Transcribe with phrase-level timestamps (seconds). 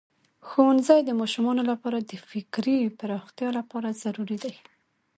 [0.47, 4.55] ښوونځی د ماشومانو لپاره د فکري پراختیا لپاره ضروری دی.